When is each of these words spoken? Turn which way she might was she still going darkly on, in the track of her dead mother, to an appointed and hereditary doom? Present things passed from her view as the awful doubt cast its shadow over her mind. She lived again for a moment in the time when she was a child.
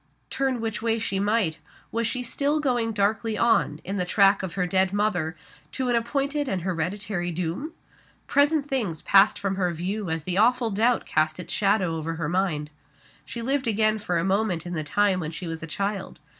Turn 0.31 0.61
which 0.61 0.81
way 0.81 0.97
she 0.97 1.19
might 1.19 1.59
was 1.91 2.07
she 2.07 2.23
still 2.23 2.59
going 2.59 2.91
darkly 2.91 3.37
on, 3.37 3.79
in 3.83 3.97
the 3.97 4.03
track 4.03 4.41
of 4.41 4.55
her 4.55 4.65
dead 4.65 4.91
mother, 4.91 5.37
to 5.73 5.89
an 5.89 5.95
appointed 5.95 6.47
and 6.49 6.63
hereditary 6.63 7.29
doom? 7.31 7.73
Present 8.25 8.67
things 8.67 9.03
passed 9.03 9.37
from 9.37 9.57
her 9.57 9.71
view 9.71 10.09
as 10.09 10.23
the 10.23 10.39
awful 10.39 10.71
doubt 10.71 11.05
cast 11.05 11.39
its 11.39 11.53
shadow 11.53 11.95
over 11.97 12.15
her 12.15 12.27
mind. 12.29 12.71
She 13.25 13.43
lived 13.43 13.67
again 13.67 13.99
for 13.99 14.17
a 14.17 14.23
moment 14.23 14.65
in 14.65 14.73
the 14.73 14.83
time 14.83 15.19
when 15.19 15.29
she 15.29 15.45
was 15.45 15.61
a 15.61 15.67
child. 15.67 16.19